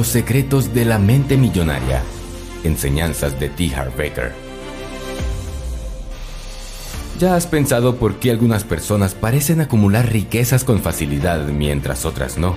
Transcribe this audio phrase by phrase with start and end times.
[0.00, 2.02] Los secretos de la mente millonaria.
[2.64, 3.74] Enseñanzas de T.
[3.74, 4.32] Harv Baker.
[7.18, 12.56] ¿Ya has pensado por qué algunas personas parecen acumular riquezas con facilidad mientras otras no?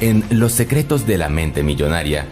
[0.00, 2.26] En Los secretos de la mente millonaria,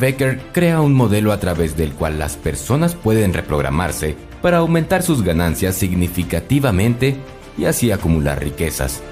[0.00, 5.22] Becker crea un modelo a través del cual las personas pueden reprogramarse para aumentar sus
[5.22, 7.18] ganancias significativamente
[7.58, 9.02] y así acumular riquezas.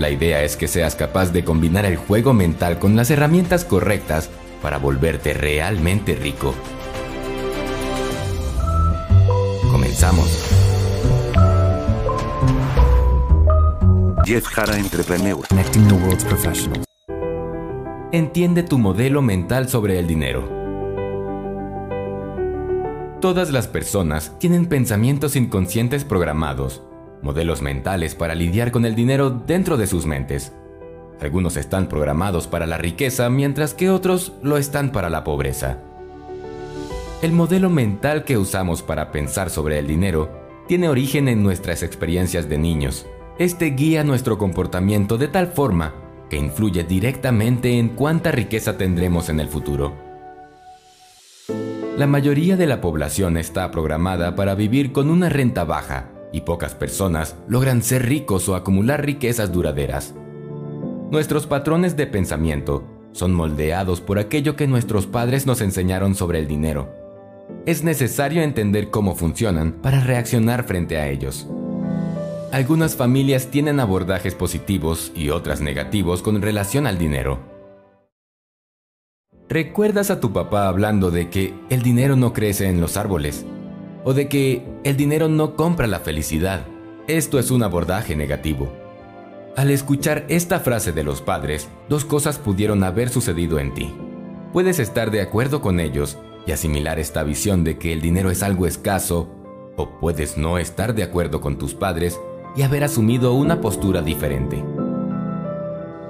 [0.00, 4.30] La idea es que seas capaz de combinar el juego mental con las herramientas correctas
[4.62, 6.54] para volverte realmente rico.
[9.70, 10.26] Comenzamos.
[14.24, 15.46] Jeff Jara Entrepreneur.
[15.46, 16.86] Connecting the world's professionals.
[18.10, 20.48] Entiende tu modelo mental sobre el dinero.
[23.20, 26.82] Todas las personas tienen pensamientos inconscientes programados,
[27.22, 30.52] modelos mentales para lidiar con el dinero dentro de sus mentes.
[31.20, 35.78] Algunos están programados para la riqueza mientras que otros lo están para la pobreza.
[37.20, 40.30] El modelo mental que usamos para pensar sobre el dinero
[40.66, 43.06] tiene origen en nuestras experiencias de niños.
[43.38, 45.94] Este guía nuestro comportamiento de tal forma
[46.30, 49.94] que influye directamente en cuánta riqueza tendremos en el futuro.
[51.98, 56.74] La mayoría de la población está programada para vivir con una renta baja y pocas
[56.74, 60.14] personas logran ser ricos o acumular riquezas duraderas.
[61.10, 66.46] Nuestros patrones de pensamiento son moldeados por aquello que nuestros padres nos enseñaron sobre el
[66.46, 66.88] dinero.
[67.66, 71.48] Es necesario entender cómo funcionan para reaccionar frente a ellos.
[72.52, 77.38] Algunas familias tienen abordajes positivos y otras negativos con relación al dinero.
[79.48, 83.44] ¿Recuerdas a tu papá hablando de que el dinero no crece en los árboles?
[84.04, 86.66] ¿O de que el dinero no compra la felicidad?
[87.06, 88.72] Esto es un abordaje negativo.
[89.56, 93.92] Al escuchar esta frase de los padres, dos cosas pudieron haber sucedido en ti.
[94.52, 96.16] Puedes estar de acuerdo con ellos
[96.46, 99.28] y asimilar esta visión de que el dinero es algo escaso,
[99.76, 102.18] o puedes no estar de acuerdo con tus padres
[102.56, 104.64] y haber asumido una postura diferente.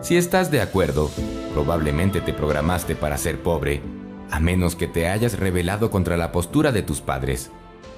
[0.01, 1.11] Si estás de acuerdo,
[1.53, 3.83] probablemente te programaste para ser pobre,
[4.31, 7.51] a menos que te hayas rebelado contra la postura de tus padres,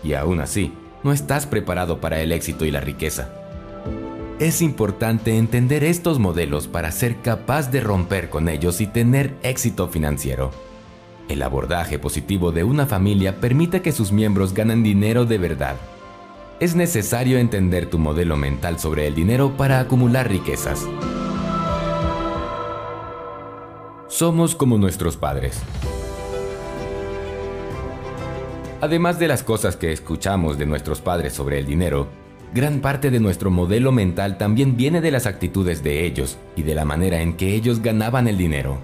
[0.03, 3.31] y aún así, no estás preparado para el éxito y la riqueza.
[4.39, 9.89] Es importante entender estos modelos para ser capaz de romper con ellos y tener éxito
[9.89, 10.51] financiero.
[11.29, 15.77] El abordaje positivo de una familia permite que sus miembros ganen dinero de verdad
[16.63, 20.87] es necesario entender tu modelo mental sobre el dinero para acumular riquezas.
[24.07, 25.61] Somos como nuestros padres.
[28.82, 32.09] Además de las cosas que escuchamos de nuestros padres sobre el dinero,
[32.53, 36.75] gran parte de nuestro modelo mental también viene de las actitudes de ellos y de
[36.75, 38.81] la manera en que ellos ganaban el dinero.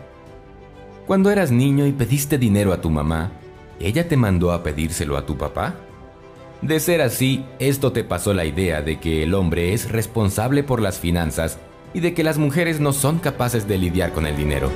[1.05, 3.33] Cuando eras niño y pediste dinero a tu mamá,
[3.81, 5.75] ¿ella te mandó a pedírselo a tu papá?
[6.63, 10.81] De ser así, esto te pasó la idea de que el hombre es responsable por
[10.81, 11.59] las finanzas
[11.93, 14.71] y de que las mujeres no son capaces de lidiar con el dinero.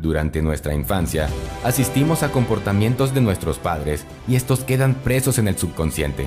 [0.00, 1.28] Durante nuestra infancia,
[1.64, 6.26] asistimos a comportamientos de nuestros padres y estos quedan presos en el subconsciente.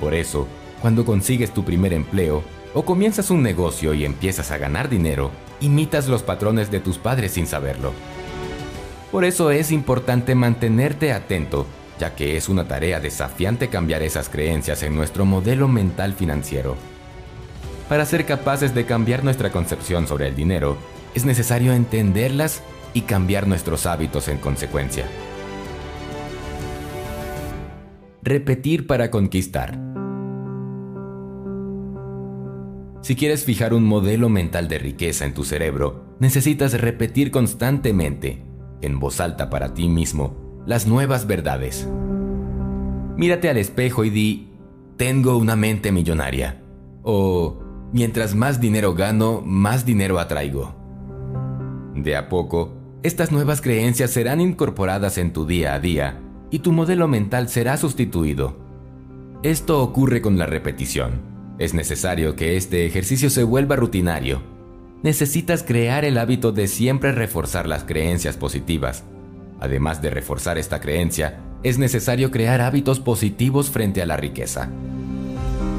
[0.00, 0.48] Por eso,
[0.80, 2.42] cuando consigues tu primer empleo
[2.74, 7.32] o comienzas un negocio y empiezas a ganar dinero, imitas los patrones de tus padres
[7.32, 7.92] sin saberlo.
[9.12, 11.66] Por eso es importante mantenerte atento
[12.02, 16.76] ya que es una tarea desafiante cambiar esas creencias en nuestro modelo mental financiero.
[17.88, 20.76] Para ser capaces de cambiar nuestra concepción sobre el dinero,
[21.14, 22.62] es necesario entenderlas
[22.94, 25.06] y cambiar nuestros hábitos en consecuencia.
[28.22, 29.78] Repetir para conquistar.
[33.02, 38.44] Si quieres fijar un modelo mental de riqueza en tu cerebro, necesitas repetir constantemente,
[38.80, 41.88] en voz alta para ti mismo, las nuevas verdades.
[43.16, 44.52] Mírate al espejo y di,
[44.96, 46.62] tengo una mente millonaria.
[47.02, 47.58] O,
[47.92, 50.81] mientras más dinero gano, más dinero atraigo.
[51.94, 56.20] De a poco, estas nuevas creencias serán incorporadas en tu día a día
[56.50, 58.56] y tu modelo mental será sustituido.
[59.42, 61.20] Esto ocurre con la repetición.
[61.58, 64.42] Es necesario que este ejercicio se vuelva rutinario.
[65.02, 69.04] Necesitas crear el hábito de siempre reforzar las creencias positivas
[69.62, 74.68] Además de reforzar esta creencia, es necesario crear hábitos positivos frente a la riqueza.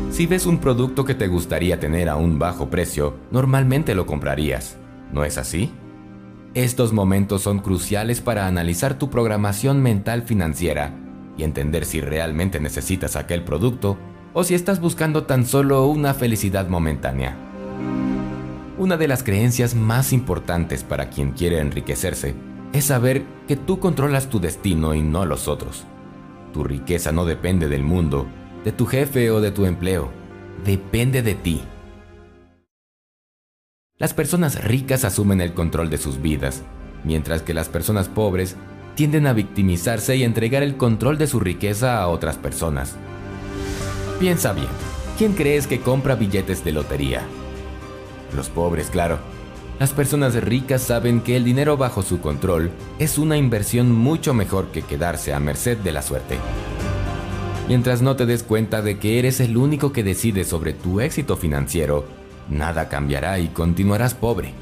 [0.09, 4.77] Si ves un producto que te gustaría tener a un bajo precio, normalmente lo comprarías.
[5.11, 5.69] ¿No es así?
[6.55, 10.94] Estos momentos son cruciales para analizar tu programación mental financiera
[11.35, 13.97] y entender si realmente necesitas aquel producto
[14.33, 17.35] o si estás buscando tan solo una felicidad momentánea.
[18.77, 22.35] Una de las creencias más importantes para quien quiere enriquecerse
[22.71, 25.85] es saber que tú controlas tu destino y no los otros.
[26.53, 28.27] Tu riqueza no depende del mundo,
[28.63, 30.11] de tu jefe o de tu empleo,
[30.63, 31.63] depende de ti.
[33.99, 36.63] Las personas ricas asumen el control de sus vidas,
[37.03, 38.55] mientras que las personas pobres
[38.95, 42.95] tienden a victimizarse y entregar el control de su riqueza a otras personas.
[44.19, 44.67] Piensa bien,
[45.19, 47.21] ¿quién crees que compra billetes de lotería?
[48.35, 49.19] Los pobres, claro.
[49.79, 54.71] Las personas ricas saben que el dinero bajo su control es una inversión mucho mejor
[54.71, 56.39] que quedarse a merced de la suerte.
[57.67, 61.37] Mientras no te des cuenta de que eres el único que decide sobre tu éxito
[61.37, 64.53] financiero, nada cambiará y continuarás pobre.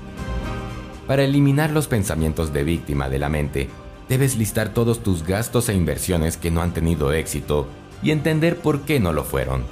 [1.07, 3.69] Para eliminar los pensamientos de víctima de la mente,
[4.07, 7.67] debes listar todos tus gastos e inversiones que no han tenido éxito
[8.03, 9.63] y entender por qué no lo fueron.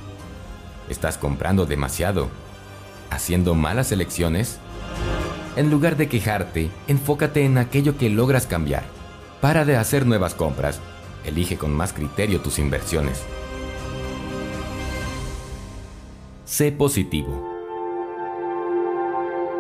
[0.90, 2.30] ¿Estás comprando demasiado?
[3.10, 4.60] ¿Haciendo malas elecciones?
[5.56, 8.84] En lugar de quejarte, enfócate en aquello que logras cambiar.
[9.42, 10.80] Para de hacer nuevas compras.
[11.26, 13.24] Elige con más criterio tus inversiones.
[16.46, 17.49] Sé positivo.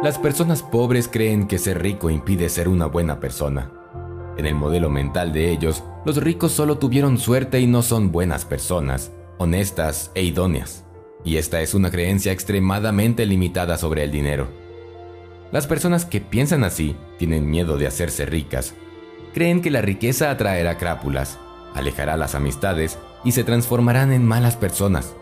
[0.02, 3.70] Las personas pobres creen que ser rico impide ser una buena persona.
[4.38, 8.46] En el modelo mental de ellos, los ricos solo tuvieron suerte y no son buenas
[8.46, 10.86] personas, honestas e idóneas.
[11.26, 14.48] Y esta es una creencia extremadamente limitada sobre el dinero.
[15.52, 18.76] Las personas que piensan así tienen miedo de hacerse ricas.
[19.34, 21.40] Creen que la riqueza atraerá crápulas,
[21.76, 25.14] alejará las amistades y se transformarán en malas personas.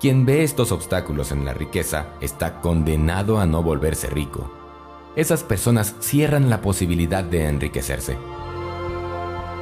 [0.00, 4.50] Quien ve estos obstáculos en la riqueza está condenado a no volverse rico.
[5.14, 8.16] Esas personas cierran la posibilidad de enriquecerse.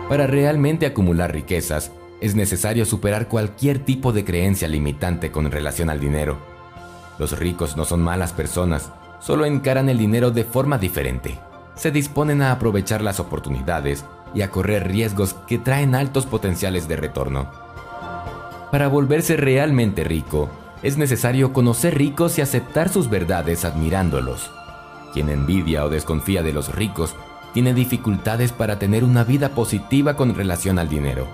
[0.08, 1.90] Para realmente acumular riquezas,
[2.20, 6.38] es necesario superar cualquier tipo de creencia limitante con relación al dinero.
[7.19, 11.37] Los ricos no son malas personas, solo encaran el dinero de forma diferente.
[11.75, 16.94] Se disponen a aprovechar las oportunidades y a correr riesgos que traen altos potenciales de
[16.94, 17.68] retorno.
[18.70, 20.50] Para volverse realmente rico,
[20.82, 24.50] es necesario conocer ricos y aceptar sus verdades admirándolos.
[25.15, 27.17] Quien envidia o desconfía de los ricos
[27.55, 31.26] tiene dificultades para tener una vida positiva con relación al dinero.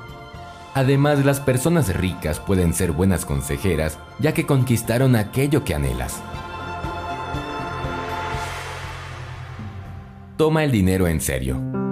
[0.75, 6.23] Además, las personas ricas pueden ser buenas consejeras ya que conquistaron aquello que anhelas.
[10.37, 11.84] Toma el dinero en serio.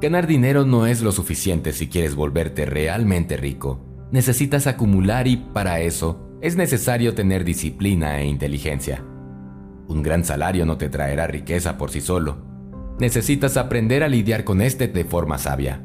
[0.00, 3.84] Ganar dinero no es lo suficiente si quieres volverte realmente rico.
[4.12, 9.04] Necesitas acumular y para eso es necesario tener disciplina e inteligencia.
[9.88, 12.36] Un gran salario no te traerá riqueza por sí solo.
[13.00, 15.84] Necesitas aprender a lidiar con este de forma sabia.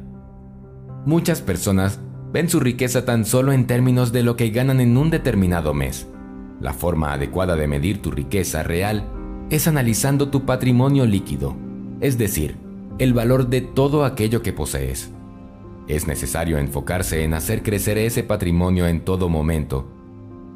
[1.06, 1.98] Muchas personas
[2.32, 6.06] ven su riqueza tan solo en términos de lo que ganan en un determinado mes.
[6.60, 9.08] La forma adecuada de medir tu riqueza real
[9.50, 11.56] es analizando tu patrimonio líquido,
[12.00, 12.63] es decir,
[12.98, 15.10] el valor de todo aquello que posees.
[15.88, 19.90] Es necesario enfocarse en hacer crecer ese patrimonio en todo momento.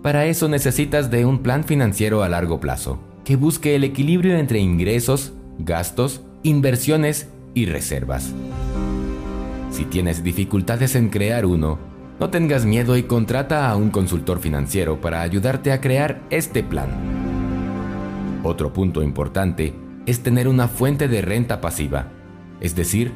[0.02, 4.60] Para eso necesitas de un plan financiero a largo plazo, que busque el equilibrio entre
[4.60, 8.32] ingresos, gastos, inversiones y reservas.
[9.70, 11.78] Si tienes dificultades en crear uno,
[12.20, 16.88] no tengas miedo y contrata a un consultor financiero para ayudarte a crear este plan.
[18.44, 19.74] Otro punto importante
[20.06, 22.12] es tener una fuente de renta pasiva
[22.60, 23.12] es decir,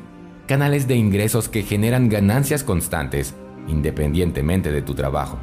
[0.46, 3.34] canales de ingresos que generan ganancias constantes
[3.68, 5.38] independientemente de tu trabajo.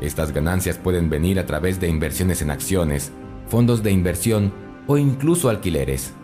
[0.00, 3.12] Estas ganancias pueden venir a través de inversiones en acciones,
[3.48, 4.52] fondos de inversión
[4.86, 6.14] o incluso alquileres.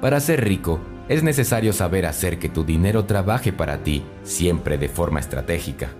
[0.00, 4.88] Para ser rico, es necesario saber hacer que tu dinero trabaje para ti siempre de
[4.88, 5.90] forma estratégica.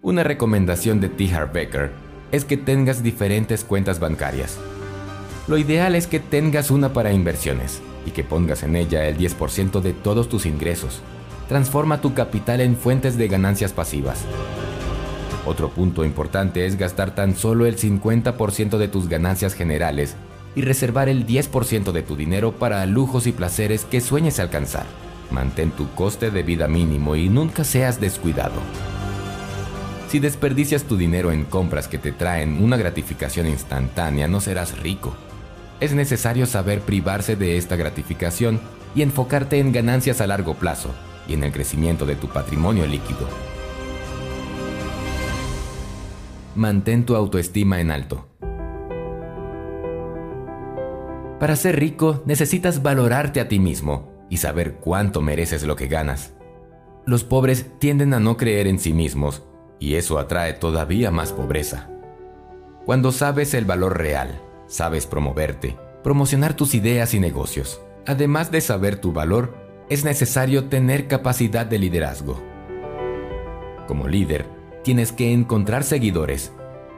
[0.00, 1.32] Una recomendación de T.
[1.32, 1.90] Harv Becker
[2.32, 4.58] es que tengas diferentes cuentas bancarias.
[5.48, 9.80] Lo ideal es que tengas una para inversiones, y que pongas en ella el 10%
[9.80, 11.00] de todos tus ingresos.
[11.48, 14.24] Transforma tu capital en fuentes de ganancias pasivas.
[15.44, 20.16] Otro punto importante es gastar tan solo el 50% de tus ganancias generales
[20.54, 24.86] y reservar el 10% de tu dinero para lujos y placeres que sueñes alcanzar.
[25.30, 28.60] Mantén tu coste de vida mínimo y nunca seas descuidado.
[30.08, 35.16] Si desperdicias tu dinero en compras que te traen una gratificación instantánea, no serás rico
[35.82, 38.60] es necesario saber privarse de esta gratificación
[38.94, 40.90] y enfocarte en ganancias a largo plazo
[41.26, 43.28] y en el crecimiento de tu patrimonio líquido.
[46.54, 48.28] Mantén tu autoestima en alto.
[51.40, 56.32] Para ser rico necesitas valorarte a ti mismo y saber cuánto mereces lo que ganas.
[57.06, 59.42] Los pobres tienden a no creer en sí mismos
[59.80, 61.88] y eso atrae todavía más pobreza.
[62.86, 64.40] Cuando sabes el valor real,
[64.72, 67.82] sabes promoverte, promocionar tus ideas y negocios.
[68.06, 69.54] Además de saber tu valor,
[69.90, 72.42] es necesario tener capacidad de liderazgo.
[73.86, 74.46] Como líder,
[74.82, 76.52] tienes que encontrar seguidores,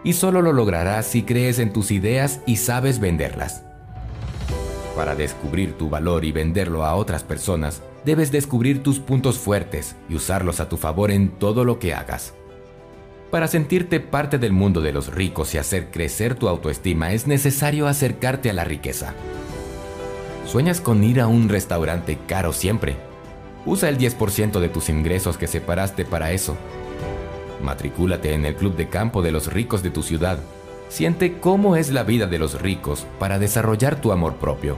[0.04, 3.64] y solo lo lograrás si crees en tus ideas y sabes venderlas.
[4.94, 10.14] Para descubrir tu valor y venderlo a otras personas, debes descubrir tus puntos fuertes y
[10.14, 12.34] usarlos a tu favor en todo lo que hagas.
[13.30, 17.88] Para sentirte parte del mundo de los ricos y hacer crecer tu autoestima es necesario
[17.88, 19.14] acercarte a la riqueza.
[20.46, 22.96] ¿Sueñas con ir a un restaurante caro siempre?
[23.66, 26.56] Usa el 10% de tus ingresos que separaste para eso.
[27.62, 30.38] Matricúlate en el club de campo de los ricos de tu ciudad
[30.88, 34.76] Siente cómo es la vida de los ricos para desarrollar tu amor propio.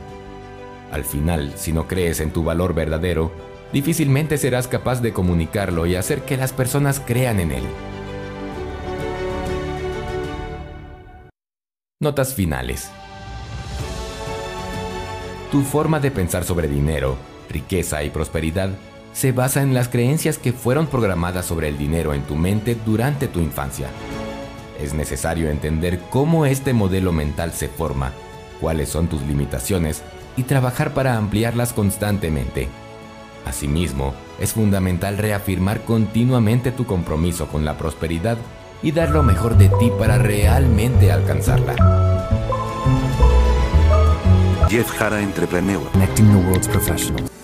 [0.90, 3.32] Al final, si no crees en tu valor verdadero,
[3.72, 7.64] difícilmente serás capaz de comunicarlo y hacer que las personas crean en él.
[12.06, 12.88] Notas finales.
[15.50, 17.16] Tu forma de pensar sobre dinero,
[17.50, 18.70] riqueza y prosperidad
[19.12, 23.26] se basa en las creencias que fueron programadas sobre el dinero en tu mente durante
[23.26, 23.88] tu infancia.
[24.80, 28.12] Es necesario entender cómo este modelo mental se forma,
[28.60, 30.04] cuáles son tus limitaciones
[30.36, 32.68] y trabajar para ampliarlas constantemente.
[33.44, 38.38] Asimismo, es fundamental reafirmar continuamente tu compromiso con la prosperidad
[38.82, 41.74] y dar lo mejor de ti para realmente alcanzarla.
[44.68, 45.82] Jeff Jara Entrepreneur.
[45.92, 47.35] Connecting the world's professionals.